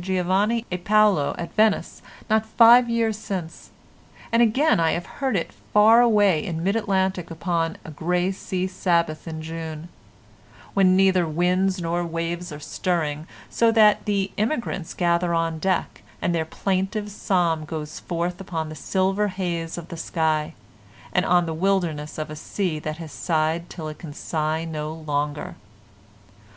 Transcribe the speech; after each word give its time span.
Giovanni 0.00 0.64
e 0.70 0.76
Paolo 0.78 1.34
at 1.38 1.54
Venice 1.56 2.02
not 2.30 2.46
five 2.46 2.88
years 2.88 3.18
since; 3.18 3.70
and 4.30 4.40
again 4.40 4.78
I 4.78 4.92
have 4.92 5.06
heard 5.18 5.34
it 5.34 5.52
far 5.72 6.00
away 6.00 6.44
in 6.46 6.62
mid 6.62 6.76
Atlantic 6.76 7.32
upon 7.32 7.76
a 7.84 7.90
grey 7.90 8.30
sea 8.30 8.68
Sabbath 8.68 9.26
in 9.26 9.42
June, 9.42 9.88
when 10.74 10.94
neither 10.94 11.26
winds 11.26 11.80
nor 11.80 12.04
waves 12.06 12.52
are 12.52 12.60
stirring, 12.60 13.26
so 13.50 13.72
that 13.72 14.04
the 14.04 14.30
emigrants 14.38 14.94
gather 14.94 15.34
on 15.34 15.58
deck, 15.58 16.04
and 16.22 16.32
their 16.32 16.44
plaintive 16.44 17.10
psalm 17.10 17.64
goes 17.64 17.98
forth 17.98 18.40
upon 18.40 18.68
the 18.68 18.76
silver 18.76 19.26
haze 19.26 19.76
of 19.76 19.88
the 19.88 19.96
sky, 19.96 20.54
and 21.12 21.24
on 21.24 21.44
the 21.44 21.52
wilderness 21.54 22.18
of 22.18 22.30
a 22.30 22.36
sea 22.36 22.78
that 22.78 22.98
has 22.98 23.10
sighed 23.10 23.68
till 23.68 23.88
it 23.88 23.98
can 23.98 24.14
sigh 24.14 24.64
no 24.64 24.92
longer. 24.92 25.56